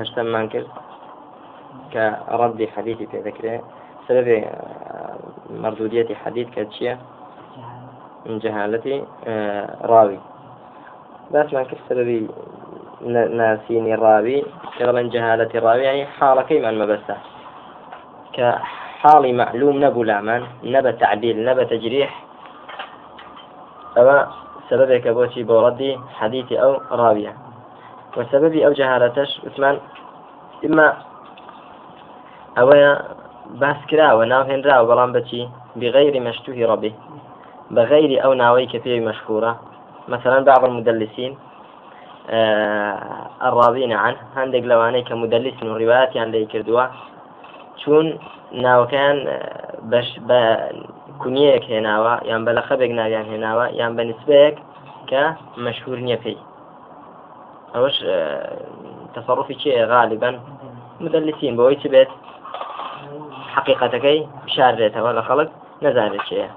[0.00, 0.68] هەشتممان کرد
[1.92, 2.04] کە
[2.38, 3.62] ڕەدی حەدیثی پێ دەکرێت
[4.08, 4.28] سبب
[5.50, 6.98] مردودية حديث كاتشيا
[8.26, 9.04] من جهالتي
[9.82, 10.18] راوي.
[11.32, 12.28] بس ما كيف سببي
[13.38, 14.44] ناسيني الراوي
[14.78, 17.06] كغلا جهالة الراوي يعني حالة كيما ما بس
[18.32, 22.24] كحالي معلوم نبو لامان نبى تعديل نبى تجريح.
[23.98, 24.28] أما
[24.70, 27.47] سببك بوتي بوردي حديثي أو راوية.
[28.16, 29.78] وسببي أو جهالتش عثمان
[30.64, 30.86] إما
[32.58, 32.98] أويا
[33.60, 35.42] باس كراوە ناوهێنراوە بەڵام بەچی؟
[35.80, 36.92] بغیری مەشتوهی ڕبی
[37.76, 39.52] بەغیری ئەو ناوەی کە پێوی مەشکورە
[40.08, 41.32] مثلا بعض المدلسین
[43.48, 46.84] الراضين عن هندق لواني كمدلس من روايات عن ذي كردوا
[47.76, 48.18] چون
[48.52, 49.16] ناو كان
[49.82, 50.56] بش ب
[51.22, 54.58] كنيك هناوا يعني بلا خبق ناو يعني هناوا يعني بنسبك
[55.10, 56.36] كمشهور نيفي
[57.74, 57.96] ئەوەش
[59.14, 60.30] تصرفی چێ غالبا
[61.04, 62.10] مدلسین بەوەی چ بێت؟
[63.54, 65.50] حقیقەتەکەی بشارێتەوە لە خەڵک
[65.84, 66.48] نەزانێت چەیە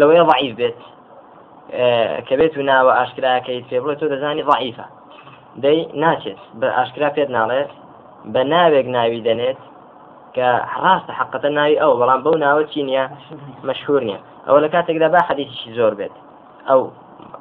[0.00, 0.78] لەوەی ضعیف بێت.
[2.26, 4.86] کە بێت و ناوە ئاشکراکەیت پێ بڵێت تۆ دەزانی ضعیفە.
[5.64, 7.70] دەی ناچێت بە ئاشکرا پێت ناڵێت
[8.32, 9.60] بە ناوێک ناوی دەنێت
[10.36, 10.48] کە
[10.82, 13.04] ڕاستە حقەتە ناوی ئەو بەڵام بەو ناوە چی نییە؟
[13.68, 14.20] مەشهور نییە.
[14.46, 16.14] ئەوە لە کاتێکدا با حەدیثیشی زۆر بێت.
[16.68, 16.80] ئەو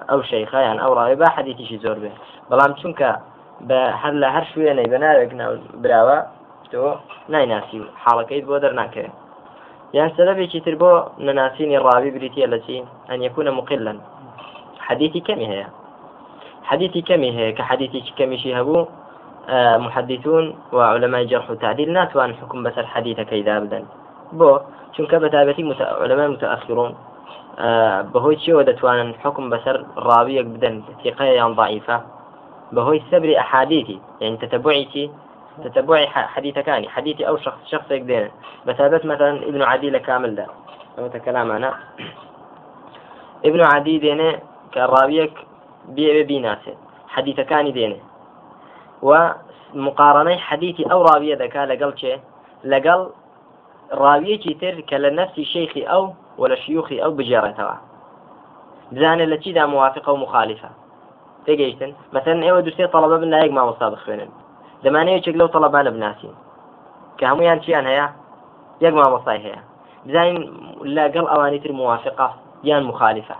[0.09, 2.15] ئەو شەیخیان ئەو ڕاوی با حەدیثیشی زۆر بێت
[2.49, 3.09] بەڵام چونکە
[3.69, 5.31] بە هەر لە هەر شوێنەی بە ناوێک
[5.83, 6.19] براوە
[6.71, 6.83] تۆ
[7.33, 9.13] نایناسی و حاڵەکەیت بۆ دەرناکەوێت
[9.97, 10.91] یان سەرەبێکی تر بۆ
[11.25, 12.77] نەناسینی ڕاوی بریتە لە چی
[13.09, 13.97] أن يكون مقلا.
[14.87, 15.67] حەدیثی کەمی هەیە.
[17.07, 18.85] كمي هي كحديثي كمي شي هبو
[19.49, 23.85] آه محدثون وعلماء جرح وتعديل ناتوان حكم بس الحديث كيدا أبدا
[24.33, 24.59] بو
[24.97, 25.81] چونك بتابتي مت...
[25.81, 26.95] علماء متأخرون
[28.13, 29.77] بەهۆی چیەوە دەتوانن حکم بەسەر
[30.07, 31.97] ڕاویەک بدەن؟ تیقە یان ضعیفە؟
[32.75, 35.05] بەهۆی سەبری ئەحادیتی یعنی تتبعیتی
[35.63, 36.05] تتبعی
[36.35, 36.87] حدیثەکانی.
[36.95, 38.25] حدیثی ئەو شخص شخصێک دێن.
[38.67, 40.45] بەتابەت مثلا ابن عدی لە کاملدا
[40.97, 41.71] ئەوتە کەلامانە
[43.47, 44.31] ابن عدی دێنێ
[44.73, 45.33] کە ڕاویەک
[45.95, 46.77] بێوێ بیناسێت
[47.15, 47.99] حدیثەکانی دێنێ.
[49.07, 49.11] و
[49.85, 52.13] مقارنەی حدیثی ئەو ڕاویە دەکا لەگەڵ چێ؟
[52.71, 53.01] لەگەڵ
[53.91, 56.03] ڕاویەکی تر کە لە نەفسی شەیخی ئەو
[56.39, 57.77] و لە شیوخی ئەو بجێڕێتەوە
[58.93, 60.69] بزانێت لە چیدا موواافقە و مخالیفە.
[61.45, 64.31] تێگەیشتن مەسەر ئێوە دوسێ تەڵەبە بن لایەک مامۆستا بخوێنن.
[64.83, 66.35] دەمانەیەچێک لەو تەڵەبانە بناسیین
[67.17, 68.07] کە هەمویان چیان هەیە؟
[68.85, 69.61] یەک مامۆستای هەیە.
[70.07, 70.39] بزانین
[70.97, 72.29] لەگەڵ ئەوانی تر موواافقە
[72.69, 73.37] یان مخالیفە.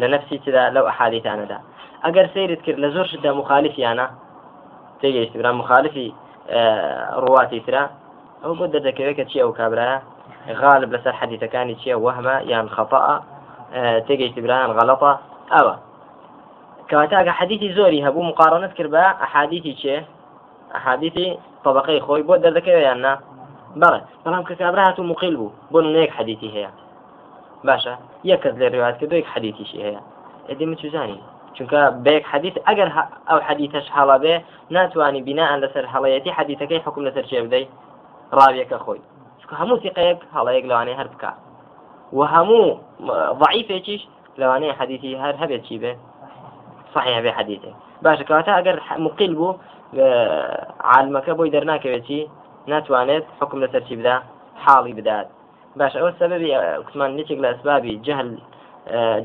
[0.00, 1.58] لە نفسی چدا لەو ئەحادیتانەدا.
[2.04, 4.06] ئەگەر سیرت کرد لە زۆر شدا مخالفیانە
[5.00, 6.08] تێگەیشت برا مخالفی
[7.24, 7.84] ڕواتی تررا
[8.42, 9.52] ئەو بۆ دەردەکەوێت کە چی ئەو
[10.62, 13.08] غالب لەسەر حەدیثەکانی چییە وەهمە یان خەفاء
[14.06, 15.12] تێگەیشت برایان غەڵەتە
[15.54, 15.74] ئەوە
[16.88, 19.96] کەواتاگە حەدیثی زۆری هەبوو مقارنت کرد بە ئەحادیثی چێ
[20.74, 23.18] أحاديثي طبقي خوي بود دەردەکەوێت نا
[23.80, 26.70] بەڵێ بەڵام کە کابرا هاتوو مقیل بوو بۆ نەیەک حەدیثی هەیە
[27.66, 27.94] باشە
[28.30, 30.00] یەک کەس لێ ڕێوات کە دوێک حەدیثیشی هەیە
[30.48, 31.20] ئەدی من چزانی
[31.56, 32.88] چونکە بەیەک حەدیث ئەگەر
[33.28, 34.34] ئەو حەدیثەش هەڵا بێ
[34.74, 37.04] ناتوانانی بیناان لەسەر هەڵەتی حەدیثەکەی حکوم
[38.38, 39.02] ڕاویەکە خۆی
[39.60, 41.32] هەموو سیقەیەک هەڵەیەک لەوانەیە هەر بکە
[42.16, 42.78] و هەموو
[43.42, 44.02] ضعیفێکیش
[44.40, 45.92] لەوانەیە حەدیثی هەر هەبێت چی بێ
[46.94, 48.76] صحيح بێ حەدیثێک باشە کەواتە ئەگەر
[49.06, 49.58] مقیل بوو
[50.92, 52.20] عالمەکە بۆی دەرناکەوێتی
[52.72, 54.16] ناتوانێت حکم لەسەر چی بدا
[54.64, 55.26] حاڵی بدات.
[55.76, 56.50] باش ئەوە سببی
[56.86, 58.28] کوتمان نێکێک لە ئەسبابی جهل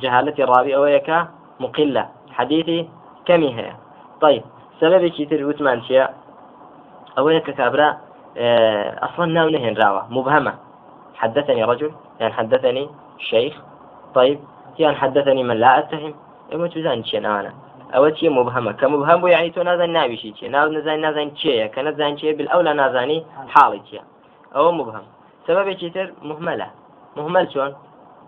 [0.01, 1.19] جهالەتی ڕاوی ئەوەیەکە
[1.59, 2.05] مقلة.
[2.37, 2.79] حديثي
[3.27, 3.71] كمي هي
[4.21, 4.43] طيب
[4.81, 6.07] سببي كتير وثمان شيء.
[7.17, 7.97] أولا ككابرا
[9.07, 10.07] أصلا ناو نهن راوة.
[10.09, 10.53] مبهمة.
[11.15, 12.89] حدثني رجل يعني حدثني
[13.19, 13.53] شيخ.
[14.15, 14.39] طيب
[14.79, 16.13] يعني حدثني من لا أتهم.
[16.53, 17.53] إما تزان شيء أنا.
[17.93, 21.67] ئەوە چیە مبهمە کە مبهم بۆ یعنی تۆ نازان ناویشی چیە ناو نزان نازان چێە
[21.73, 23.19] کە نەزان چێ بل ئەو لە نازانی
[23.53, 24.01] حاڵی چیە
[24.55, 25.05] ئەوە مبهم
[25.47, 26.67] سببێکی تر؟ مهملة.
[27.17, 27.73] مهمل شلون؟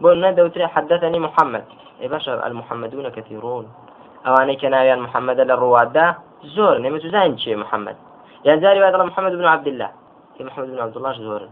[0.01, 1.65] بۆ نەدەوترێ حدثني محمد.
[2.01, 3.65] ئێ باشە المحمدون كثيرون.
[4.25, 6.07] ئەوانەی کە ناویان محەممەدە لە ڕووادا
[6.55, 7.53] زۆر نێمە توزان چێ
[8.47, 9.89] یان جاری وادڵ محەممەد بن عبد الله.
[10.35, 11.51] کە محەممەد بن عبد الله زۆرن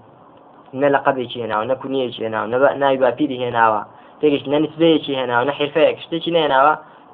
[0.81, 2.47] نە لە قەبێکی هێناوە نە کونیەکی هێناوە
[2.81, 3.81] ناوی باپیری هێناوە
[4.21, 6.73] تێگەشت نە نسبەیەکی هێناوە نە حرفەیەک شتێکی نێناوە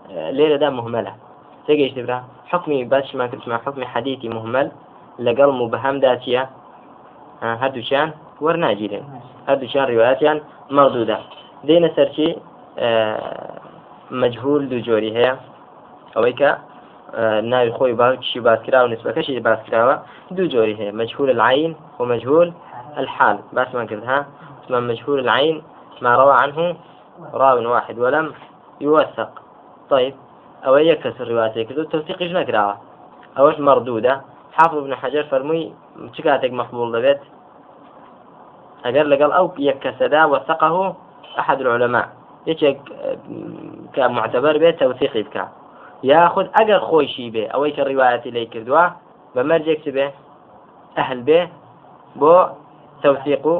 [0.10, 1.14] ليلة دا مهملة
[1.68, 4.72] تيجيش تبرا حكمي باش ما كنت مع حكم حديثي مهمل
[5.20, 6.50] لقل مبهم داتيا
[7.42, 8.12] هردوشان
[8.42, 9.04] ورناجيلين
[9.48, 10.42] هردوشان رواياتيان
[10.72, 11.20] مردودة.
[11.64, 12.36] دينا سرشي
[12.78, 13.60] آه،
[14.12, 15.38] مجهول دو جوري
[17.44, 22.54] ناوي خوي باكشي باسكرا ونسبة كشي باسكرا دو جوري هي مجهول العين ومجهول
[22.98, 23.40] الحال.
[23.54, 24.26] بس ما قلتها
[24.66, 25.64] اسمه مجهول العين
[26.02, 26.76] ما روى عنه
[27.34, 28.34] راو واحد ولم
[28.82, 29.30] يوثق.
[29.90, 30.16] طيب
[30.66, 32.78] أو يكسر روايته كذا توثيق إيش نقرأه
[33.38, 34.22] أوش مردودة
[34.54, 35.74] حافظ ابن حجر فرمي
[36.14, 37.20] شكاتك مقبول لبيت
[38.86, 40.96] أجر لقال أو يكسدا وثقه
[41.40, 42.10] أحد العلماء.
[42.48, 42.80] يشك
[43.94, 45.20] كمعتبر بيت توثيقي
[46.12, 48.86] یاخود ئەگەر خۆشی بێ ئەوەی کە ڕیواەتی لی کردووە
[49.34, 50.08] بە مەرجێک چ بێ؟
[50.98, 51.42] ئەهل بێ
[52.20, 52.36] بۆ
[53.04, 53.56] تەوسیق و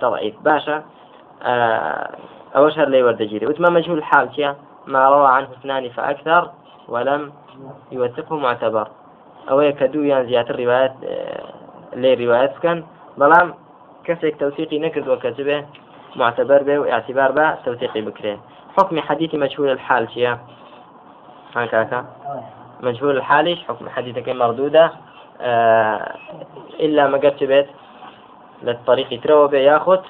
[0.00, 0.76] تەڵعیت باشە
[2.54, 3.46] ئەوەش هەر لێ وەردەگیری.
[3.48, 4.50] وتمە مەجهول حال چیە
[4.92, 6.42] ماڕەوە عن حسنانی فأكثر
[6.92, 7.22] ولم
[7.96, 8.86] يوثقه معتبر.
[9.48, 10.94] ئەوەیە کە دوو یان زیاتر ڕیواەت
[12.02, 12.78] لێ ڕیواەت بکەن
[13.20, 13.48] بەڵام
[14.06, 15.58] کەسێک تەوسیقی نەکردووە کە بێ؟
[16.20, 18.34] معتبر بێ و اعتبار بە تەوسیقی بکرێ.
[18.76, 20.32] حکمی حەدیثی مەجهول الحال چیە
[21.56, 22.04] هكاكا
[22.80, 24.92] مجهول الحال حكم حديثك مردودة.
[25.40, 26.14] آه
[26.80, 27.66] إلا ما قد
[28.62, 30.00] للطريق تروا به ياخذ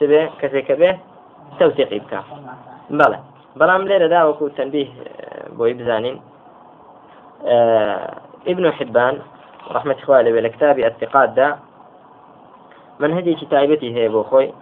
[0.00, 0.98] سبه كسيك به
[1.58, 2.22] توثيقي بك
[2.90, 3.18] بلى.
[3.60, 4.88] بەڵام لێرە داوەکو تەنبیه
[5.58, 6.16] بۆی بزانین
[8.52, 9.14] ابن حبان
[9.70, 11.48] رحمة إخواني لە کتابی ئەتقاددا
[13.00, 14.52] منهجي تایبەتی هي بۆ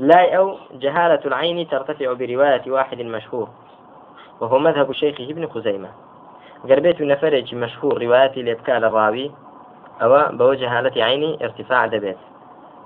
[0.00, 3.48] لا أو جهالة العين ترتفع برواية واحد مشهور.
[4.40, 5.88] وهو مذهب شيخه ابن خزيمة.
[6.68, 9.30] قربيت نفرج مشهور رواياتي ليبكى الراوي
[10.02, 12.18] أو بوجه عيني ارتفاع دبيت.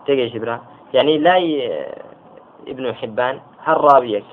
[0.06, 0.60] تيجي شبرا
[0.94, 1.36] يعني لا.
[2.68, 4.24] ابن حبان هل راويك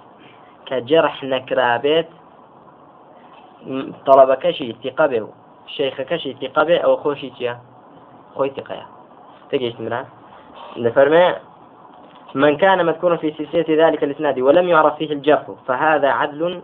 [0.66, 2.08] كجرح نكرابيت
[4.06, 5.28] طلبكشي ثقبه
[5.68, 7.60] شيخكشي ثقبه أو خوشي تيا
[8.36, 8.86] خوي ثقيا
[9.50, 10.06] تيجي شبرا
[10.78, 11.36] نفرمي
[12.36, 16.62] من كان مذكورا في سلسلة ذلك الإسناد ولم يعرف فيه الجرح فهذا عدل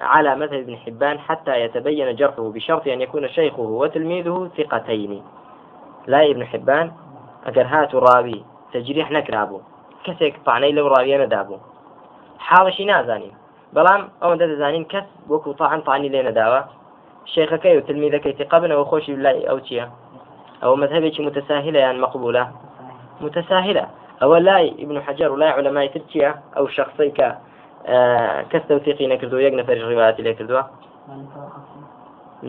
[0.00, 5.22] على مذهب ابن حبان حتى يتبين جرحه بشرط أن يكون شيخه وتلميذه ثقتين.
[6.06, 6.92] لا ابن حبان
[7.46, 9.64] ئەگەر هات و ڕاوی تەجریح نەکرابوو
[10.04, 11.64] کەسێک پانەی لەو ڕاویە نەدابوو
[12.46, 13.34] حاڵشی نازانین
[13.74, 16.60] بەڵام ئەوەندە دەزانین کەس وەکو تاعن پانی لێ نەداوە
[17.32, 19.86] شێخەکەی و تلمیدەکەی تقبنەوە خۆشی لای ئەو چییە
[20.62, 22.44] ئەو مذهبێکی متساهلە یان مەقبولە
[23.24, 23.84] متساهلە
[24.20, 27.28] ئەوە لای ابن حجر و لای علەمای تر چییە ئەو شخصی کە
[28.50, 30.62] کەس تەوثیقی نەکردو یەک نەفەر ڕواتی لێ کردووە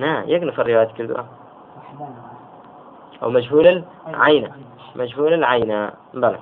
[0.02, 0.68] نا یەک نەفەر
[0.98, 1.24] کردووە
[3.24, 4.52] أو مجهول العين
[4.96, 6.40] مجهول العين بلى.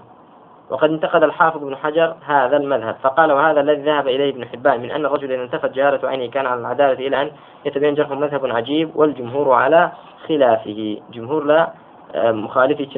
[0.69, 4.91] وقد انتقد الحافظ ابن حجر هذا المذهب فقال وهذا الذي ذهب إليه ابن حبان من
[4.91, 7.31] أن الرجل إذا انتفت جهالة عينه كان على العدالة إلى أن
[7.65, 9.91] يتبين جرح مذهب عجيب والجمهور على
[10.27, 10.97] خلافه.
[11.11, 11.69] جمهور لا
[12.15, 12.97] آه، مخالف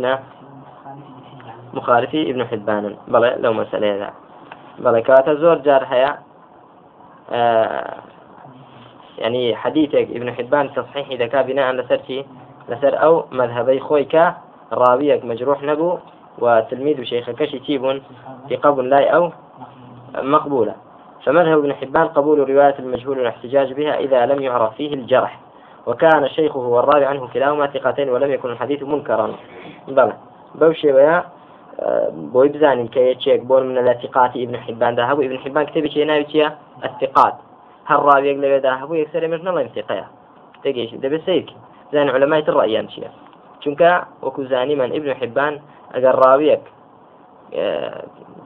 [1.74, 2.96] مخالف ابن حبان.
[3.08, 4.14] بلى لو مسألة هذا.
[4.80, 6.20] بلى كواتا زور جار هيا
[7.32, 7.98] آه
[9.18, 12.26] يعني حديثك ابن حبان تصحيح إذا كان بناء لسرتي
[12.70, 14.34] لسر أو مذهبي خويك
[14.74, 15.98] راويك مجروح نبو
[16.40, 18.02] وتلميذ شيخ كشي تيب
[18.48, 19.32] في قبل لا أو
[20.16, 20.76] مقبولة.
[21.26, 25.40] فمذهب ابن حبان قبول رواية المجهول والاحتجاج بها إذا لم يعرف فيه الجرح.
[25.88, 29.36] وكان شيخه والراوي عنه كلاهما ثقتين ولم يكن الحديث منكرا.
[29.88, 30.14] بلى
[30.56, 31.24] بوشي ويا
[32.34, 35.90] بۆی بزانین کە یەکێک بۆن منە لە تقاتی ابن حبان دا هەبوو ابن حبان کتێبی
[35.94, 36.48] چێ ناوی چیە؟
[36.84, 37.36] ئەستقات
[37.90, 40.08] هەر ڕاوێک لەوێدا هەبوو یەکسەر مش نەڵێن تقەیە
[40.64, 41.56] تێگەیش دەبێت سیرکی.
[41.92, 43.10] زان علماء الرأيان شيء
[43.64, 43.92] چونکە
[44.26, 44.42] وەکو
[44.82, 45.54] من ابن حبان
[45.94, 46.64] ئەگەر ڕاویەک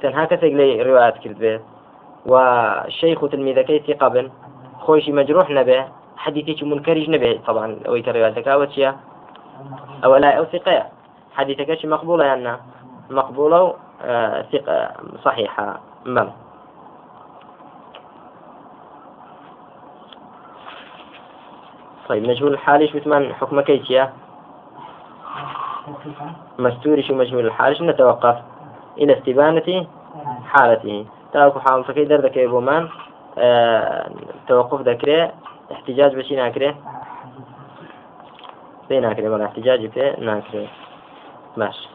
[0.01, 1.61] تەنها کەسێک لێ ڕوات کرد بێت
[2.31, 2.33] و
[2.99, 4.27] شەیخ و تلمیدەکەی ثقە بن
[4.85, 5.79] خۆشی مەجروح نەبێ
[6.23, 8.23] حديثي منكرج نبي طبعا أو يكرر
[8.59, 8.95] وتشيا
[10.05, 10.83] أو لا أو ثقة
[11.37, 12.57] حديثك مقبولة يعني
[13.13, 13.73] مقبولة
[14.51, 14.91] ثقة
[15.23, 15.79] صحيحة.
[16.05, 16.29] بل
[22.09, 24.13] طيب مجهول الحال إيش بتمان حكم كيتيا
[26.59, 28.37] مستور شو مجهول الحال؟ شو نتوقف؟
[28.97, 29.87] إلى استبانة
[30.45, 31.05] حالته.
[31.33, 32.89] تاكو حال فكي دردك يبومان
[33.37, 34.11] آه
[34.47, 35.31] توقف ذكره
[35.71, 36.75] احتجاج بشي ناكره
[38.89, 40.67] بين ناكره ولا احتجاج بيه ناكره
[41.57, 41.89] ماشي.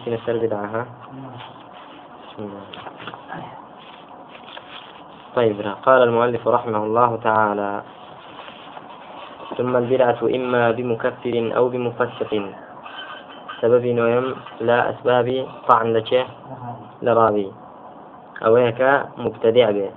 [0.00, 0.86] قيشتنا السر بدعها
[5.36, 7.82] طيب قال المؤلف رحمه الله تعالى
[9.58, 12.32] ثم البدعة إما بمكفر أو بمفسق
[13.60, 16.26] سبب نويم لا أسباب طعن لك
[17.02, 17.52] لرابي.
[18.44, 19.90] أو هيك مبتدع به.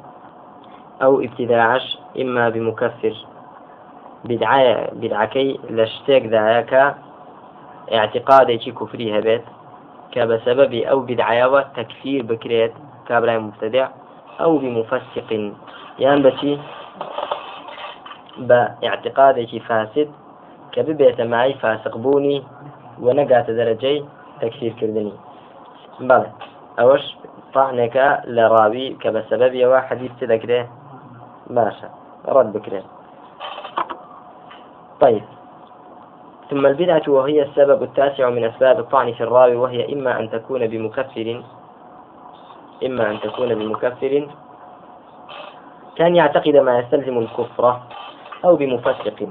[1.02, 3.16] أو ابتداعش إما بمكفر.
[4.26, 6.96] بدعة بدعكي لشتك ذاك
[7.94, 9.44] اعتقادي كفري هبت
[10.14, 12.74] کە بە سەبەبی ئەو بدعایەوە تەکفیر بکرێت
[13.08, 13.88] کابرای مفتدع
[14.40, 15.46] ئەو بمفسقین.
[16.04, 16.54] یان بەچی
[18.50, 20.10] بە اعتقادێکی فاسد
[20.74, 22.38] کە ببێتە مای فاسق بوونی
[23.04, 24.00] و نەگاتە دەرەجەی
[24.42, 25.16] تەکسیرکردنی
[26.10, 26.30] بەڵێ
[26.80, 27.06] ئەوەش
[27.54, 30.62] پاحنێکە لە ڕاوی کە بە سەبەبیەوە حەدیث چ دەکرێ؟
[31.56, 31.90] باشە
[32.36, 32.88] ڕەت بکرێت
[35.02, 35.26] طيب
[36.50, 41.44] ثم البدعة وهي السبب التاسع من أسباب الطعن في الراوي وهي إما أن تكون بمكفر
[42.86, 44.28] إما أن تكون بمكفر.
[45.96, 47.80] كان يعتقد ما يستلزم الكفر
[48.46, 49.28] أو بمفسق.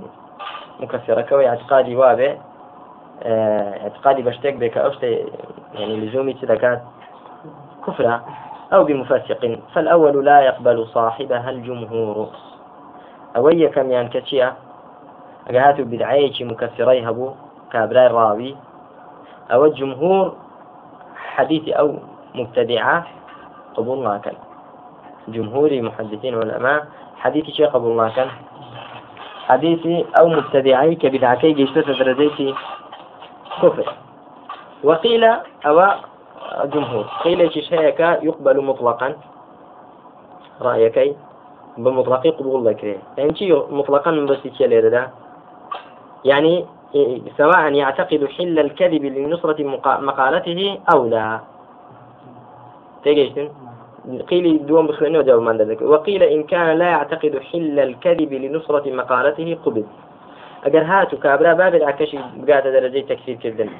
[0.80, 2.36] مكفر كوي اعتقادي وابع
[3.22, 4.90] آه اعتقادي بشتك بك أو
[5.74, 6.82] يعني لزومي تذكات
[7.86, 8.22] كفرا
[8.72, 9.58] أو بمفسق.
[9.74, 12.28] فالأول لا يقبل صاحبها الجمهور.
[13.36, 13.92] أوي كم
[15.48, 17.30] أجهاتو بدعية مكفري هبو
[17.72, 18.56] كابراي راوي.
[19.52, 20.34] أو الجمهور
[21.16, 21.96] حديث أو
[22.34, 23.06] مبتدعة
[23.74, 24.34] قبول ما كان.
[25.28, 28.28] جمهوري محدثين علماء حديثي شيء قبول ما كان.
[29.46, 32.54] حديثي أو مبتدعي كبدعتي جيشتة درجتي
[33.62, 33.94] كفر.
[34.84, 35.24] وقيل
[35.66, 35.82] أو
[36.64, 39.14] جمهور قيل شيء يقبل مطلقا.
[40.60, 41.16] رأيك
[41.78, 44.38] بمطلق قبول لك يعني شيء مطلقا من بس
[44.88, 45.10] ده
[46.24, 46.64] يعني
[47.38, 49.62] سواء يعتقد حل الكذب لنصرة
[50.00, 51.40] مقالته أو لا.
[53.04, 53.48] تيجيشتن
[54.30, 59.58] قيل دوم بخلانه وجاوب من ذلك وقيل إن كان لا يعتقد حل الكذب لنصرة مقالته
[59.64, 59.84] قبل.
[60.64, 63.70] أجر هاتو كابرا باب العكشي بقاعدة درجة تكفير كردن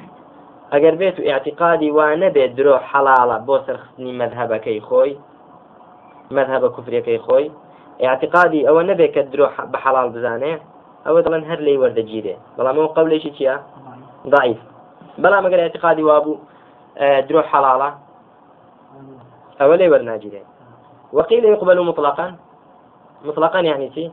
[0.73, 5.17] أجر بيتو اعتقادي وانا درو حلالة بوسر خصني مذهب كي خوي
[6.31, 7.51] مذهب كفري كي خوي
[8.03, 10.59] اعتقادي أو نبي كدرو بحلال بزانه
[11.43, 12.35] هر لي ورد جيده.
[12.57, 13.57] بلا مو قولي شي
[14.27, 14.57] ضعيف.
[15.17, 16.37] بلا ما اعتقادي وابو
[16.97, 17.97] آه، درو حلالة
[19.61, 20.41] أو لي ورناجده
[21.13, 22.35] وقيل يقبل مطلقا.
[23.25, 24.11] مطلقا يعني شي؟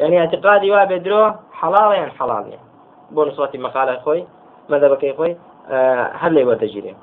[0.00, 2.66] يعني اعتقادي وابدرو حلال يعني حلال يعني.
[3.10, 4.26] بون صوتي مقالة خوي
[4.68, 5.36] ماذا بكي خوي
[5.70, 6.96] آه هل لي وتجري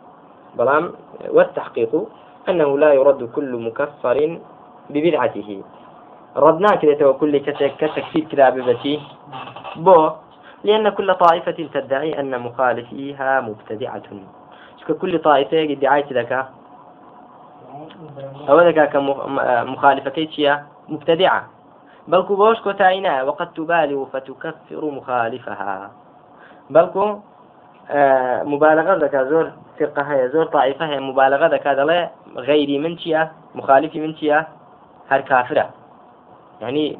[0.55, 0.91] بلام
[1.29, 2.08] والتحقيق
[2.50, 4.39] أنه لا يرد كل مكفر
[4.89, 5.63] ببدعته.
[6.36, 9.02] ردنا كده كل كتكفير كده ببتي.
[9.75, 10.12] بو
[10.63, 14.02] لأن كل طائفة تدعي أن مخالفيها مبتدعة.
[15.02, 16.52] كل طائفة ادعاء ذكاء
[18.50, 21.48] أو ذكاء كمخالفة كيتشيا مبتدعة.
[22.08, 25.92] بلكو بوش كوتاينا وقد تبالغ فتكفر مخالفها.
[26.70, 27.20] بلكو
[27.92, 34.00] آه مبالغة ذكاء زور فرقة هي زور طائفة هي مبالغة ذكاء غيري من شيا مخالفي
[34.00, 34.48] من شيا
[35.10, 35.70] هر كافرة.
[36.63, 37.00] يعني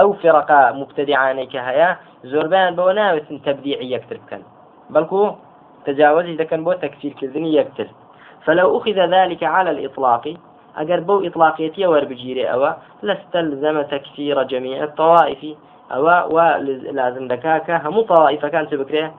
[0.00, 4.42] أو فرقة مبتدعانك هيا زوربان بو ناوسن تبديعي يكتر بكن.
[4.90, 5.32] بلكو
[5.86, 7.88] تجاوز إذا كان بو تكفير كذني يكتر.
[8.44, 10.34] فلو أخذ ذلك على الإطلاق
[10.76, 15.56] أجر بو إطلاقيتي وربجيري أو لاستلزم تكفير جميع الطوائف
[15.92, 16.04] أو
[16.36, 19.14] ولازم دكاكا هم طوائف كان تبكره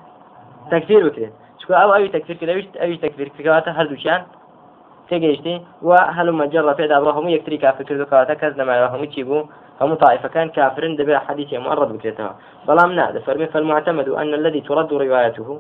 [0.71, 4.21] تكفير بكره شكو أو أي تكفير كده أي تكفير كده هل دوشان
[5.09, 9.43] تجيشتي وهل جرى في دابرهم يكتري كافر كذا كذا كذا ما هم يجيبوا
[9.81, 12.35] هم طائفة كان كافر دبي حديث مؤرد بكتها
[12.67, 15.59] بلام نادى فرمي فالمعتمد أن الذي ترد روايته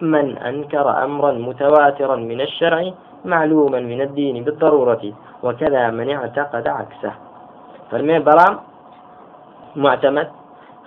[0.00, 2.92] من أنكر أمرا متواترا من الشرع
[3.24, 5.12] معلوما من الدين بالضرورة
[5.42, 7.12] وكذا من اعتقد عكسه.
[7.90, 8.58] فرمي بلام
[9.76, 10.28] معتمد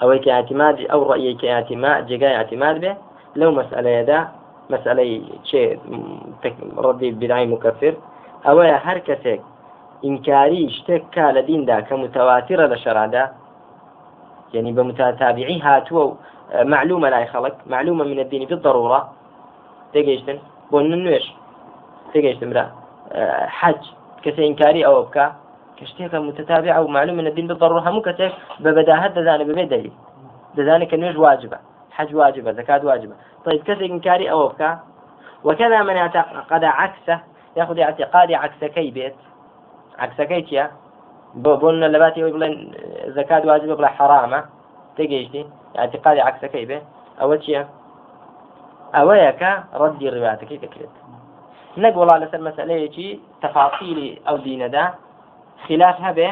[0.02, 2.96] أو كاعتماد أو رأي كاعتماد جاي اعتماد به
[3.36, 4.28] لو مسألة يدا
[4.70, 5.80] مسألة شيء
[6.78, 7.94] ردي بدعي مكفر
[8.48, 8.98] أو هر
[10.06, 13.32] إنكاري شتك لدين دا كمتواترة لشرع دا.
[14.54, 16.14] يعني بمتتابعي هاتوا
[16.56, 19.14] معلومة لا يخلق معلومة من الدين بالضرورة
[19.94, 20.40] تيجيشتن
[20.72, 21.32] بون نوش
[22.14, 22.72] تيجيشتن برا.
[23.48, 23.84] حج.
[24.24, 25.32] كسي إنكاري أو أبكى.
[25.78, 29.92] كشتيك متتابعة ومعلومة من الدين بالضرورة هم كتيك ببداهة دزانة ببدلي
[30.56, 31.58] دزانة كنوش واجبة.
[31.92, 33.16] حج واجبة زكاة واجبة.
[33.46, 34.78] طيب كسي إنكاري أو أبكى.
[35.44, 37.20] وكذا من اعتقد عكسه
[37.58, 39.16] يأخذ اعتقادي عكس كي بيت.
[40.06, 40.66] عکسەکەی چییە؟
[41.44, 42.56] بۆ بۆنە لەباتی ئەوی بڵێن
[43.16, 44.40] زکات واجبە بڵێ حرامە.
[44.96, 45.44] تێگەیشتی
[45.82, 46.80] اعتقادی عکسەکەی بێ.
[47.20, 47.62] ئەوە چییە؟
[48.96, 50.94] ئەوەیە کە ڕەتی ڕواتەکەی دەکرێت.
[51.84, 53.10] نەک وڵا لەسەر مەسلەیەکی
[53.42, 54.86] تەفاقیلی ئەو دینەدا
[55.66, 56.30] خلاف هەبێ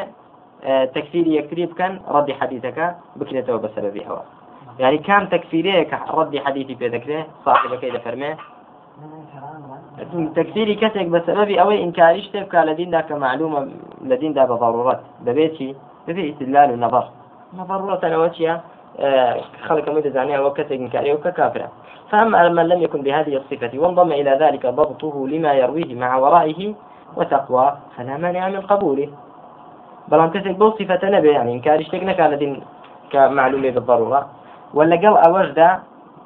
[0.95, 2.87] تەکفیری یەکتری بکەن ڕەدی حەدیثەکە
[3.19, 4.23] بکرێتەوە بەسەرەوی ئەوە.
[4.81, 8.31] یعنی کام تەکفیرەیە کە ڕەدی حەدیثی پێ دەکرێت صاحبەکەی دەفەرمێ؟
[10.35, 13.67] تكفيري كسك بسبب أو إنكاريش تبكى لدين ذاك معلومة
[14.01, 15.75] لدين ذا بضرورات ببيتي
[16.07, 17.05] ببي استدلال النظر.
[17.55, 18.61] ضرورة أنا
[18.99, 21.69] آه، خلق مدة زانية وكسك إنكاري وككافرة.
[22.11, 26.73] فأما من لم يكن بهذه الصفة وانضم إلى ذلك ضبطه لما يرويه مع ورائه
[27.15, 29.09] وتقوى فلا مانع من قبوله.
[30.07, 32.61] بلان كسك بو صفة نبي يعني إنكاريش تكنك على دين
[33.11, 34.27] كمعلومة بالضرورة
[34.73, 35.79] ولا قال أوجد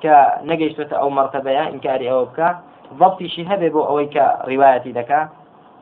[0.03, 2.55] كنجيشة أو مرتبة إنكاري أو بك
[2.93, 5.29] ضبطي شهبه بو أوي كرواية دكا.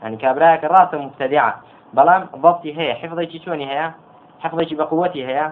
[0.02, 1.62] يعني كابراك رأس مبتدعة.
[1.94, 3.92] بلان ضبطي هي حفظي شوني هي؟
[4.40, 5.52] حفظي بقوتي هي؟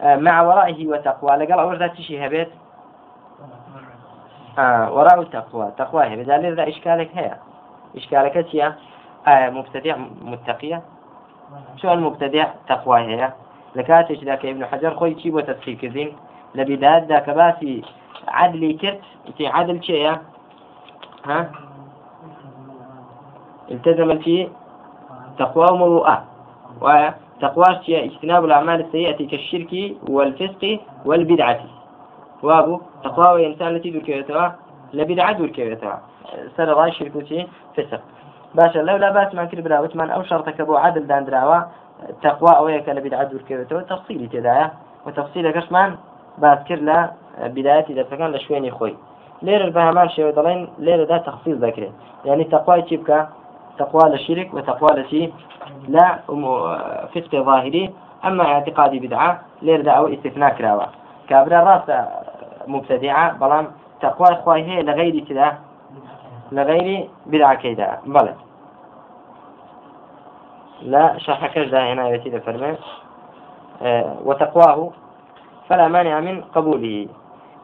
[0.00, 1.36] آه، مع ورائه وتقوى.
[1.36, 2.50] لقال أوجد تشي هبت
[4.58, 5.72] آه وراء التقوى.
[5.78, 6.16] تقوى هي.
[6.16, 7.36] بدل ذا إشكالك هي.
[7.96, 8.74] إشكالك هي.
[9.28, 10.82] آه مبتدع متقية.
[11.76, 13.32] شو المبتدع؟ تقوى هي.
[13.74, 16.16] لكاتش ذاك ابن حجر خوي تشيب وتسخي كذين.
[16.54, 17.82] لبداية ذاك باسي
[18.28, 19.00] عدلي كرت.
[19.36, 20.18] في عدل شيء
[21.26, 21.50] ها؟
[23.70, 24.48] التزم في
[25.38, 26.24] تقوى ومروءة
[26.80, 31.60] وتقوى اجتناب الأعمال السيئة كالشرك والفسق والبدعة.
[32.42, 34.56] وابو تقوى وإنسان التي ذكرتها
[34.92, 36.02] لبدعة ذكرتها
[36.56, 38.00] سر رأي شركوتي فسق.
[38.54, 41.68] باشا لو لا بأس ما كل براوت من أو شرطك أبو عدل دان دراوة
[42.22, 44.70] تقوى أو يك لبدعة ذكرتها تفصيلي تدايا
[45.06, 45.96] وتفصيل كشمان
[46.38, 48.96] باس كرلا بداية إذا كان لشويني خوي.
[49.42, 51.92] ليرة البهمان شوي ضلين ليرة ده تفصيل ذكره
[52.24, 53.26] يعني تقوى تبكى
[53.78, 55.30] تقوى للشرك وتقوى لشي
[55.88, 56.18] لا
[57.14, 57.90] فسق ظاهري.
[58.24, 60.86] أما اعتقادي بدعة ليرة ده أو استثناء كراوة.
[61.28, 62.06] كابرا راس
[62.66, 63.66] مبتدعة بلان
[64.00, 65.58] تقوى إخوة هي لغير كذا
[66.52, 68.34] لغير بدعة كذا بلى.
[70.82, 72.76] لا شرح كذا هنا يتي فرمان
[73.82, 74.90] آه وتقواه
[75.68, 77.08] فلا مانع من قبوله.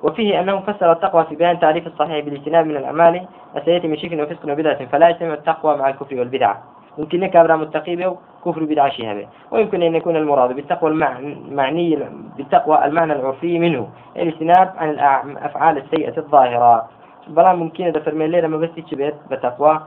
[0.02, 4.52] وفيه أنه فسر التقوى في بيان تعريف الصحيح بالاجتناب من الأعمال السيئة من شرك وفسق
[4.52, 6.62] وبدعة فلا يجتمع التقوى مع الكفر والبدعة.
[6.98, 11.98] يمكن لك أبرا متقي به كفر بدعة شهبه ويمكن أن يكون المراد بالتقوى المعني
[12.36, 14.90] بالتقوى المعنى العرفي منه الاجتناب عن
[15.30, 16.88] الأفعال السيئة الظاهرة.
[17.28, 19.80] بلا ممكن إذا فرمي الليلة ما بس يتشبه بتقوى.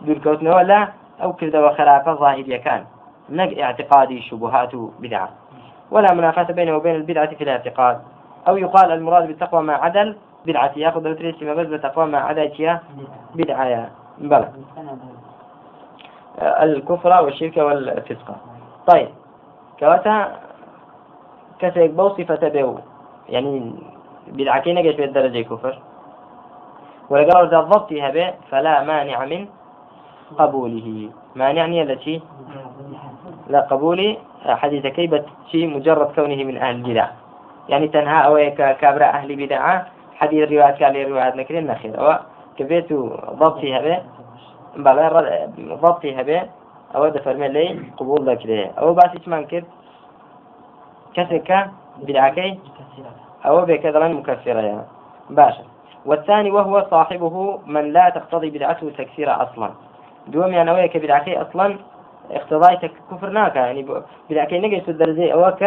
[0.00, 0.88] دول كوتنا ولا
[1.22, 2.84] أو كذا وخلافة ظاهرية كان.
[3.30, 5.28] نق اعتقادي شبهات بدعة.
[5.90, 7.98] ولا منافاة بينه وبين البدعة في الاعتقاد.
[8.48, 12.80] أو يقال المراد بالتقوى ما عدل بدعة يأخذ التريس ما بس بتقوى ما عدا
[13.34, 13.90] بدعة.
[14.18, 14.48] بلى.
[16.38, 18.36] الكفر والشرك والفسق.
[18.86, 19.08] طيب.
[19.80, 20.32] كواتا
[21.58, 22.78] كسيك بو صفة بيو.
[23.28, 23.72] يعني
[24.28, 25.78] بدعكي نجش بالدرجة كفر.
[27.10, 29.46] ولقال ذا الضبط هبه فلا مانع من
[30.38, 31.10] قبوله.
[31.34, 32.22] مانعني التي
[33.48, 37.06] لا قبول حديث كيبة شيء مجرد كونه من أهل البدع.
[37.68, 39.86] يعني تنهى أو كابرا أهل بدعة.
[40.16, 42.18] حديث روايات قال لي روايات نكرين نخير أو
[42.58, 42.92] كبيت
[43.40, 43.96] ضبطي هبه.
[44.84, 45.06] بەڵێ
[45.82, 46.38] ضبطی هەبێ
[46.94, 49.66] ئەوە دەفەرمێ لی قبول دەکرێ ئەوە باسی چمان کرد
[51.14, 51.58] کەسێکە
[52.06, 52.52] بدعەکەی
[53.44, 54.78] ئەوە بێکە دەڵێن مكفرەیە
[55.38, 55.64] باشا.
[56.08, 57.36] والثاني وهو صاحبه
[57.74, 59.68] من لا تقتضي بدعته تكفير أصلا.
[60.32, 61.66] دوم يعني أويك بدعكي أصلا
[62.38, 62.74] اقتضاء
[63.10, 63.82] كفر ناكا يعني
[64.30, 65.32] بدعكي نجي الدرجة.
[65.34, 65.62] أوك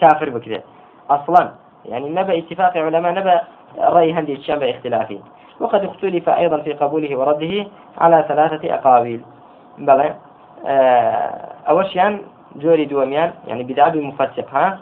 [0.00, 0.60] كافر بكذا
[1.10, 1.50] أصلا.
[1.84, 3.38] يعني نبى اتفاق علماء نبى
[3.78, 5.18] رأي هندي الشام باختلافه.
[5.60, 7.66] وقد اختلف أيضا في قبوله ورده
[7.98, 9.20] على ثلاثة أقاويل.
[9.78, 10.14] بلى
[10.66, 12.20] آه، أوشيان
[12.56, 14.78] جوري دوميان يعني بدعة بمفسق ها؟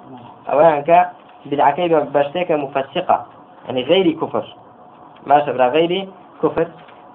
[0.53, 1.09] أولا ك
[1.47, 3.27] بدعة بشتك مفسقة.
[3.67, 4.57] يعني غير كفر.
[5.27, 6.09] ما شبرا غير
[6.43, 6.69] كفر.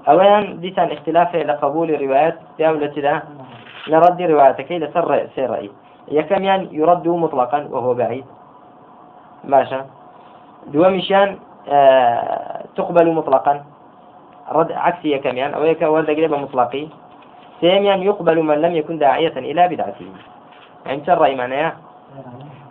[0.08, 3.22] أولا ديتان اختلاف لقبول الروايات دولة لا
[3.90, 5.70] نرد روايتك إلى سر رأي.
[6.08, 8.26] يكم يعني يرد مطلقا وهو بعيد.
[10.68, 11.38] دومشان
[11.70, 13.64] آه، تقبل مطلقا.
[14.52, 16.88] رد عكسية كمان أو يك ورد قريبة مطلقي.
[17.62, 20.12] ثانيا يقبل من لم يكن داعية إلى بدعته.
[20.86, 21.74] يعني شو الرأي معناه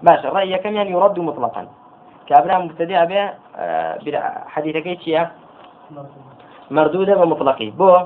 [0.02, 1.66] باش الرأي كمان يرد مطلقا.
[2.26, 3.98] كأبناء مبتدئة به آه،
[4.46, 5.30] حديث كيتشيا
[6.70, 7.70] مردودة ومطلقي.
[7.70, 7.96] بو؟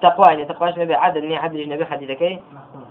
[0.00, 2.42] تقوى تقوى نبي عدل ني عدل نبي حديثك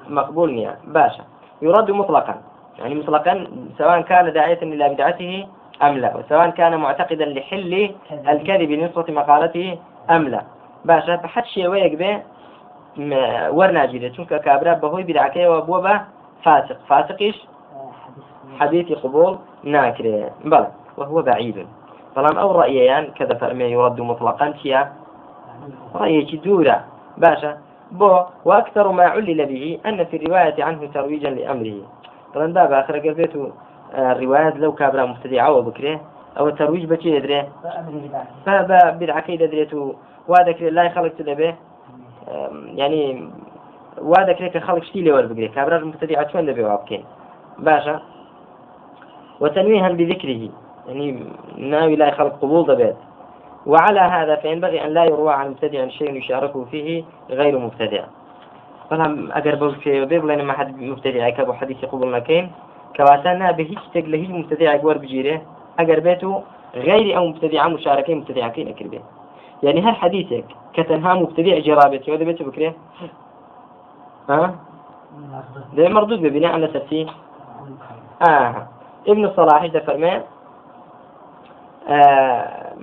[0.07, 0.53] مقبول.
[0.53, 1.23] نيا باشا.
[1.61, 2.35] يرد مطلقا.
[2.79, 5.47] يعني مطلقا سواء كان داعية إلى بدعته
[5.83, 10.41] أم لا وسواء كان معتقدا لحل الكذب نصرة مقالته أم لا.
[10.85, 12.21] باشا بحد شيء ويك به
[13.51, 14.09] ورنا جيدة.
[14.09, 16.01] چونك كابرا بهوي بدعكي وبوبا
[16.43, 16.77] فاسق.
[16.87, 17.47] فاسقش
[18.59, 20.31] حديث قبول ناكره.
[20.45, 21.67] بلى وهو بعيد.
[22.15, 24.81] بەڵام ئەو ڕأیەیان کە دەفەرمێ يرد مطلقا چییە
[25.95, 26.77] رأيك دورة.
[27.17, 27.57] باشا
[27.91, 31.81] بو وأكثر ما علل به أن في الرواية عنه ترويجا لأمره.
[32.33, 33.51] طبعا باب آخر قلبته
[33.97, 36.01] الروايات لو كابرا مبتدعة وبكره
[36.39, 37.43] أو الترويج بشي يدري
[38.45, 39.73] فبدعة دريت
[40.27, 41.55] وهذا لا يخلق تدبه
[42.75, 43.29] يعني
[44.01, 47.03] وهذا كذا خلق شتي لي وربقري كابرا مبتدعة شون دبي وابكين
[47.59, 48.01] باشا
[49.39, 50.49] وتنويها بذكره
[50.87, 51.25] يعني
[51.57, 52.95] ناوي لا يخلق قبول دبيت
[53.65, 58.03] وعلى هذا فينبغي أن لا يروى عن مبتدع شيء يشاركه فيه غير مبتدع.
[58.89, 62.51] فهم أقرب في بيب لأن ما حد مبتدع كابو حديث قبول مكين
[62.97, 65.41] كواتانا بهيج تقل هيج مبتدع قوار بجيره.
[65.79, 66.43] أقربته
[66.75, 68.99] غير أو مبتدع مشاركة مبتدع كين أكربه
[69.63, 72.73] يعني هل حديثك كتنها مبتدع جرابتي وهذا بيته بكره
[74.29, 74.55] ها؟
[75.73, 77.09] ده مردود ببناء على ترتيب
[78.29, 78.67] آه.
[79.07, 80.23] ابن الصلاح إذا فرمان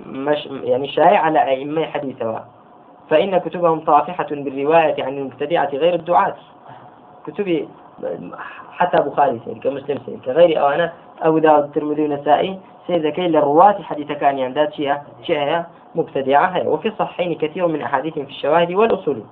[0.06, 2.46] مش يعني شائع على أئمة حديثها
[3.10, 6.34] فإن كتبهم طافحة بالرواية عن المبتدعة غير الدعاة.
[7.26, 7.68] كتب
[8.72, 10.92] حتى بخاري سيد كمسلم سيد كغير أوانا
[11.24, 15.62] أو داود الترمذي والنسائي سيد كي للرواة حديث كان يندات شيء شيء
[15.94, 16.68] مبتدعة.
[16.68, 19.22] وفي الصحيحين كثير من أحاديثهم في الشواهد والأصول.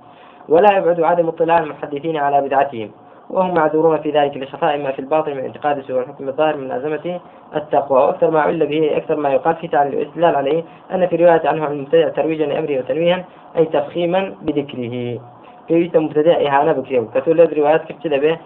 [0.49, 2.91] ولا يبعد عدم اطلاع المحدثين على بدعتهم.
[3.31, 7.19] وهم معذورون في ذلك لخفاء ما في الباطن من اعتقاد سوء الحكم الظاهر من عزمة
[7.55, 7.99] التقوى.
[7.99, 11.65] وأكثر ما عل به أكثر ما يقال في تعليل الاستدلال عليه أن في رواية عنه
[11.65, 13.25] عن المبتدع ترويجا لأمره وتنويها
[13.57, 15.19] أي تفخيما بذكره.
[15.67, 18.37] في مبتدع إهانة بكره كتول روايات كيف به؟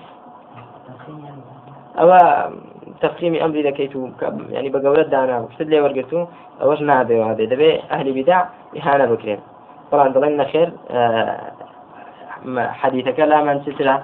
[2.00, 2.18] أو
[3.02, 4.10] تفخيم أمري لكيتو
[4.50, 5.40] يعني بقولة دانا.
[5.40, 6.26] وشتد لي ورقتو
[6.62, 8.46] أوش نابي وهذا؟ دبي أهل بدع
[8.78, 9.38] إهانة بكره
[9.92, 10.72] طبعا ضلنا خير.
[10.92, 11.52] آه
[12.58, 14.04] حديثك لا من سترة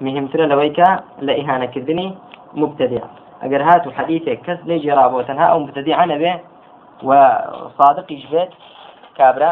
[0.00, 0.88] مهمترە لەوەی کە
[1.26, 2.08] لە ئیهانەکردنی
[2.62, 3.02] مبتدع
[3.42, 6.32] ئەگەر هات و حەدیثێک کەس نەیجێ رابۆ تەنها ئەو مبتدع نەبێ
[7.08, 7.10] و
[7.78, 8.50] صادقیش بێت
[9.18, 9.50] کابرا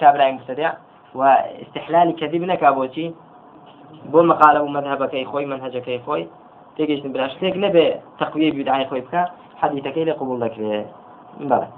[0.00, 0.70] کابرای مبتدع
[1.14, 1.22] و
[1.62, 2.70] استحلالی كذب نەکا
[4.12, 6.24] بۆ مقالە و مذهبەکەی خۆی منهجەکەی خۆی
[6.76, 7.86] تێگەشتن برا شتێک نەبێ
[8.20, 9.22] تەقویە بدعای خۆی بکە
[9.62, 10.88] حديثەکەی لە قبول دەکرێت
[11.50, 11.68] بەڵێ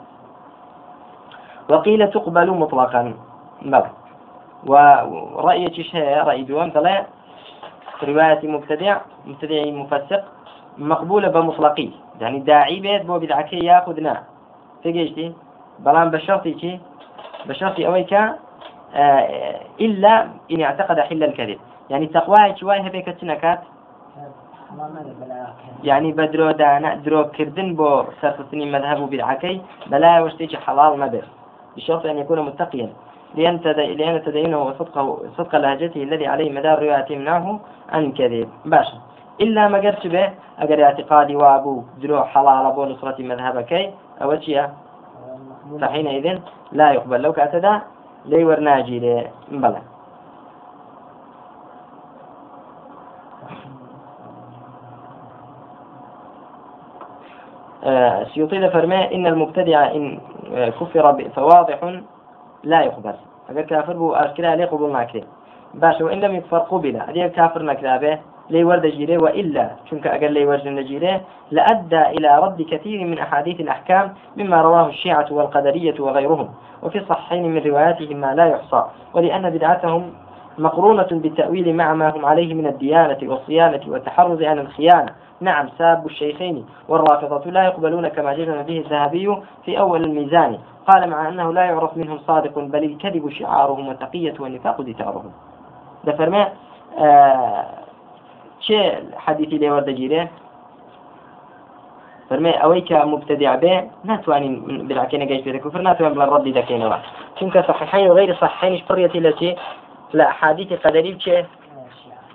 [1.70, 3.02] وقيل تقبل مطلقا.
[3.62, 3.90] بلى
[4.66, 7.06] ورأي هي رأي دوام دلي
[8.02, 10.24] رواية مبتدع مبتدع مفسق
[10.78, 11.90] مقبولة بمطلقي.
[12.20, 14.22] يعني داعي بيت بو بدعكي ياخذنا.
[14.82, 15.32] تيجي
[15.78, 16.80] بلان بشرطي كي؟
[17.46, 21.58] بشرطي أويك آه إلا إن اعتقد حل الكذب.
[21.90, 23.60] يعني تقوى شوي هبيك تنكات
[25.84, 31.24] يعني بدرو دانا درو كردن بو سرطني مذهب بدعكي بلا وشتيج حلال مبر
[31.76, 32.92] بشرط أن يكون متقيا.
[33.34, 37.60] لأن تدينه وصدقه صدق لهجته الذي عليه مدار روايته منه
[37.92, 38.98] عن كذب باشا.
[39.40, 43.92] إلا ما قرت به أجر اعتقادي وأبو دروع حلال أبو نصرة مذهبك
[44.22, 44.68] أو شيء
[45.80, 46.38] فحينئذ
[46.72, 47.22] لا يقبل.
[47.22, 47.80] لو كأتدا
[48.24, 49.30] لي ورناجي لي.
[49.50, 49.82] بلى.
[57.84, 60.18] آه، سيطيل فرماء إن المبتدع إن
[60.80, 61.78] كفر فواضح
[62.64, 63.14] لا يقبل
[63.48, 65.24] اگر كافر بو اشكال عليه قبول ناكري
[65.74, 68.18] باش وإن لم يكفر قبل أدي كافر نكرابه
[68.50, 69.70] لي ورد جيره وإلا.
[69.90, 75.26] شنك أقل لي ورد نجيره لأدى إلى رد كثير من أحاديث الأحكام مما رواه الشيعة
[75.30, 76.48] والقدرية وغيرهم.
[76.82, 78.84] وفي الصحيحين من رواياتهم ما لا يحصى.
[79.14, 80.12] ولأن بدعتهم
[80.58, 85.12] مقرونة بالتأويل مع ما هم عليه من الديانة والصيانة والتحرز عن الخيانة.
[85.40, 86.66] نعم ساب الشيخين.
[86.88, 90.58] والرافضة لا يقبلون كما جزم به الذهبي في أول الميزان.
[90.86, 95.32] قال مع أنه لا يعرف منهم صادق بل الكذب شعارهم والتقية والنفاق دثارهم
[96.04, 96.48] ده فرما
[96.98, 97.64] آه
[98.60, 100.28] شيء حديثي لي ورد جيره
[102.30, 106.98] فرمي أويك مبتدع به؟ ناتواني بالعكينة جيش بيتك كفر ناتواني بلا الرد دكينة
[107.40, 109.54] چونك صحيحين وغير صحيحين شبريتي لشي
[110.12, 111.44] لا حديث قدري بشي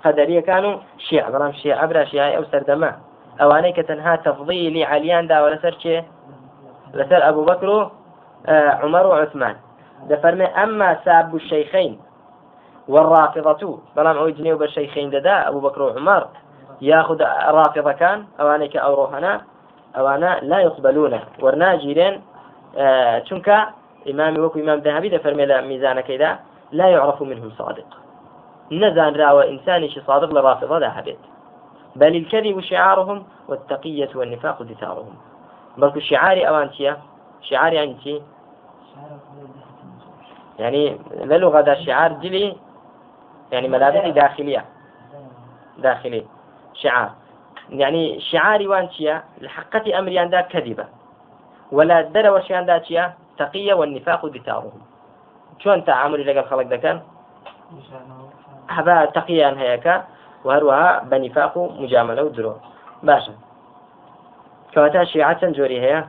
[0.04, 1.30] قدرية كانوا شيعة.
[1.30, 2.96] بلام شيعة برا شيعة أو سردما
[3.40, 6.02] أوانيك تنها تفضيلي عليان دا ولا سر
[6.94, 7.90] لسر أبو بكر
[8.48, 9.56] عمر وعثمان.
[10.08, 12.00] دفرمي أما ساب الشيخين
[12.88, 13.78] والرافضة
[14.30, 16.26] جنيو بالشيخين ددا أبو بكر وعمر
[16.80, 18.24] ياخذ رافضة كان
[18.80, 19.40] أو روحنا
[19.96, 22.20] أوانا لا يقبلونه ورناجيرين
[22.76, 23.18] آه
[24.38, 26.38] وكو إمام ذهبي دفرمي لا ميزان كذا
[26.72, 27.86] لا يعرف منهم صادق.
[28.72, 31.18] نزان راوى إنسان صادق لرافضة لا هبيت
[31.96, 35.14] بل الكذب شعارهم والتقية والنفاق دثارهم
[35.78, 36.96] بل شعاري أوانتيا
[37.42, 38.22] شعار يعني شي؟
[40.58, 42.56] يعني للغة ده شعار جلي
[43.52, 44.64] يعني ملابس داخلية.
[45.78, 46.26] داخلي.
[46.74, 47.10] شعار.
[47.70, 50.86] يعني شعاري وانشيا لحقة أمري عندها كذبة.
[51.72, 54.80] ولا در وشيان داتشيا تقية والنفاق دثارهم.
[55.58, 57.00] شلون تعامل لقى الخلق ده كان؟
[58.68, 60.02] هذا تقيا هيك
[60.44, 62.56] وهروها بنفاق مجاملة ودرو
[63.02, 63.32] باشا.
[64.74, 66.04] كواتا شيعة جوري هي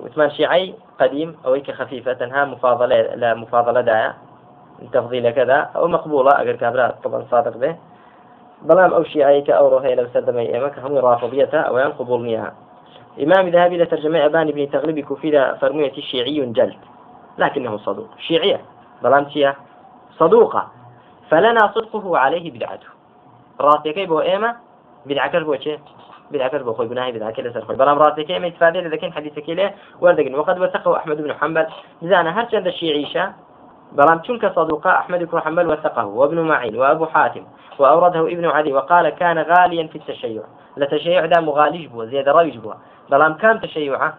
[0.00, 4.14] وثمان شيعي قديم أو خفيفة ها مفاضلة لا مفاضلة دايا
[4.92, 7.76] تفضيل كذا أو مقبولة أجر كابرا طبعا صادق به.
[8.62, 12.50] بلام أو شيعي كأورو هي لو سدم أيامك هم رافضيتها أو ينقبول
[13.22, 16.76] إمام ذهبي لترجمة أبان بن تغلب كفيلة فرمية شيعي جلد
[17.38, 18.60] لكنه صدوق شيعية.
[19.32, 19.54] تيا
[20.18, 20.68] صدوقة.
[21.30, 22.86] فلنا صدقه عليه بدعته.
[23.60, 24.56] راسيكي بو إيما
[25.06, 25.78] بدعكر بو شيء
[26.30, 27.76] بدعكر بو خوي بناهي بدعكر لسر خوي.
[27.76, 31.66] بلام راسيكي إيما يتفادي لذلك حديثك له وردقن وقد وثقه أحمد بن حنبل.
[32.02, 33.32] زانا هرش عند الشيعيشة
[33.92, 37.44] بلام تنك صدوقة أحمد بن حنبل وثقه وابن معين وأبو حاتم
[37.78, 40.42] وأورده ابن عدي وقال كان غاليا في التشيع.
[40.76, 42.74] لتشيع دا مغالج بو زيادة رويج بو
[43.10, 44.14] بلام كان تشيعه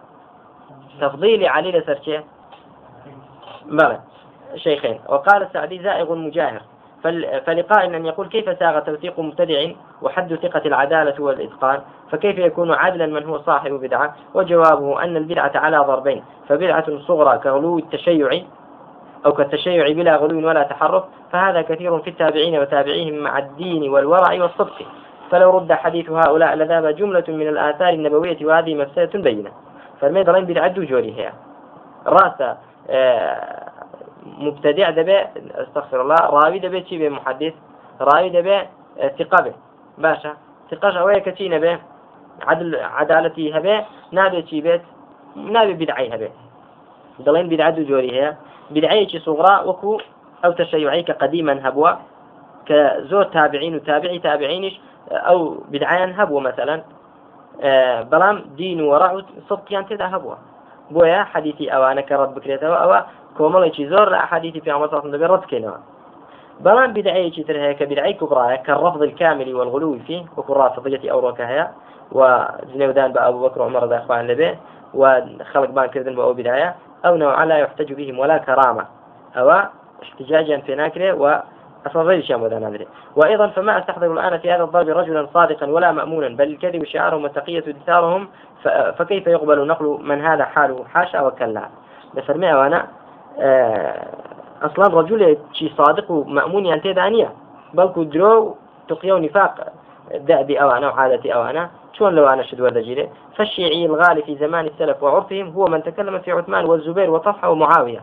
[1.00, 2.24] تفضيل علي لسرچه
[3.64, 4.00] بلى.
[4.56, 5.00] شيخين.
[5.08, 6.62] وقال السعدي زائغ مجاهر.
[7.46, 9.66] فلقائل أن يقول كيف ساغ توثيق مبتدع
[10.02, 15.78] وحد ثقة العدالة والإتقان؟ فكيف يكون عادلا من هو صاحب بدعة؟ وجوابه أن البدعة على
[15.78, 18.40] ضربين فبدعة صغرى كغلو التشيع
[19.26, 24.82] أو كالتشيع بلا غلو ولا تحرف فهذا كثير في التابعين وتابعيهم مع الدين والورع والصدق.
[25.30, 29.50] فلو رد حديث هؤلاء لذاب جملة من الآثار النبوية وهذه مفسدة بينة.
[30.00, 31.32] فالمي ضلين بدعة جوري هي
[32.06, 32.56] رأس
[32.90, 33.65] آه،
[34.38, 35.18] مبتدع دبي
[35.54, 36.16] استغفر الله.
[36.16, 37.54] راوي دبي شي به محدث؟
[38.00, 38.56] راوي دبي
[38.98, 39.52] آه، ثقة به
[39.98, 40.32] باشا.
[40.70, 41.78] ثقة أوي كتينة به
[42.46, 44.82] عدل عدالتي هبه نابي شي بيت؟
[45.36, 46.30] نابي بدعي هبه
[47.22, 48.36] ضلين بدعة جوري هي.
[48.70, 50.00] بدعية صغرى وكو
[50.44, 51.90] أو تشيعي كقديما هبوا.
[52.66, 56.82] كزور تابعين وتابعي تابعينش أو بدعيان هبوا مثلا.
[57.62, 60.34] آه، بلام دين ورع صدقيان تدا هبوا.
[60.90, 63.02] بويا حديثي أوانا كرد بكريته أو
[63.38, 65.74] كومالي زور حديثي في عمر صلى الله عليه رد كينوا
[66.60, 71.72] بلان بدعية تر هيك بدعي كبرى كالرفض الكامل والغلو فيه وكل رافضية أو ركاها
[72.12, 74.56] وزنودان بأبو بكر وعمر ذا إخوان لبه
[74.94, 76.74] وخلق بان كردن بأو بداية
[77.06, 78.86] أو نوع لا يحتج بهم ولا كرامة.
[79.36, 79.50] أو
[80.02, 81.40] احتجاجا في ناكره و
[81.86, 86.84] أصلا شيء وأيضا فما أستحضر الآن في هذا الضرب رجلا صادقا ولا مأمونا بل الكذب
[86.84, 88.28] شعارهم والتقية دثارهم
[88.98, 91.68] فكيف يقبل نقل من هذا حاله حاشا وكلا؟
[92.14, 92.86] بفرمي وأنا
[93.38, 94.06] آه،
[94.62, 97.32] أصلا رجل شي صادق ومأمون يعني دانية
[97.74, 98.56] بل كدرو
[98.88, 99.72] تقيا ونفاق
[100.14, 101.70] دأبي أوانا وعادة أوانا.
[101.92, 106.32] شلون لو أنا شد ورد فالشيعي الغالي في زمان السلف وعرفهم هو من تكلم في
[106.32, 108.02] عثمان والزبير وطلحة ومعاوية.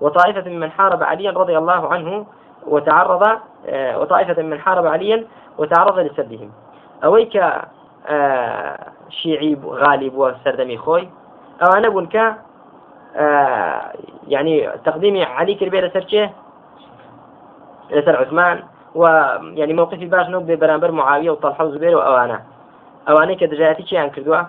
[0.00, 2.26] وطائفة ممن حارب عليا رضي الله عنه
[2.66, 5.24] وتعرض آه، وطائفة من حارب عليا
[5.58, 6.50] وتعرض لسبهم
[7.04, 7.36] أويك
[8.06, 11.08] آه، شيعي غالب وسردمي خوي؟
[11.62, 12.36] أو أنا بنك آه،
[14.28, 16.30] يعني تقديمي علي كربي لسر
[17.90, 18.62] لسر عثمان
[18.94, 22.42] ويعني موقفي باش نوب برانبر معاوية وطلحة وزبير وأوانا
[23.08, 24.42] أواني كدرجاتي شيئا كردوا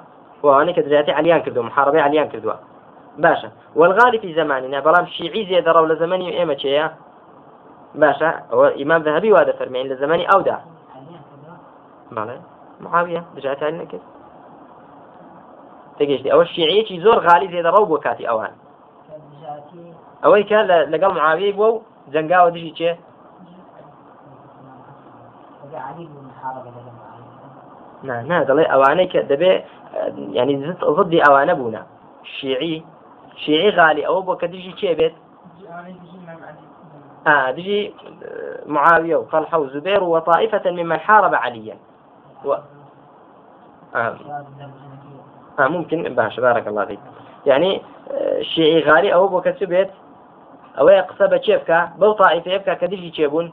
[0.44, 2.54] وأواني كدرجاتي عليان كردوا محاربة عليان كردوا
[3.18, 3.52] باشا.
[3.76, 6.92] والغالي في زماننا بلام شيعي زيادة رول زماني إيما شيئا
[7.96, 8.42] باشا.
[8.54, 10.58] هو إمام ذهبي وهذا فرمين لزماني أودع
[12.12, 12.42] ماله
[12.82, 13.86] معاوية رجعت علينا
[16.00, 18.52] كده تجيش أول شيعية زور غالي زي روب وكاتي أوان
[20.26, 21.82] أول كان لقال معاوية بو
[22.14, 22.96] زنقا ودشي شيء
[28.04, 29.64] نعم نعم دلي أوانيك دبي
[30.32, 31.86] يعني ضد أوان بونا.
[32.24, 32.84] شيعي
[33.36, 34.08] شيعي غالي.
[34.08, 35.14] أو بو كدشي شيء بيت؟
[37.28, 41.78] آه دجي آه، معاوية وطلحة وزبير وطائفة ممن حارب عليا.
[42.46, 42.56] و...
[43.96, 44.16] آه.
[45.60, 47.00] ممكن باش بارك الله فيك.
[47.46, 49.90] يعني آه، غالي أو بوكا بيت
[50.80, 53.52] أو يقصب تشيبكا بو طائفة يبكا كدجي تشيبون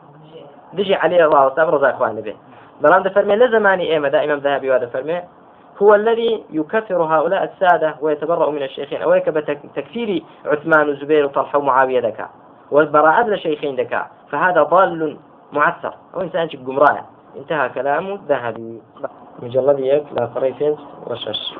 [0.72, 2.34] دجي عليه الله وصاب رضا إخوان به.
[2.80, 5.22] بلان دفرمي لزماني إيما دائما ذهبي وهذا فرمي.
[5.82, 9.02] هو الذي يكفر هؤلاء السادة ويتبرأ من الشيخين.
[9.02, 9.40] أو يكب
[9.74, 12.28] تكفير عثمان وزبير وطلحة ومعاوية ذكا
[12.70, 15.16] والبراءة لشيخين ذكاء فهذا ضال
[15.52, 15.94] معثر.
[16.14, 17.04] أو إنسان قمراء
[17.36, 18.82] انتهى كلامه ذهبي.
[19.42, 21.54] مجلد يك لا فريفين وشش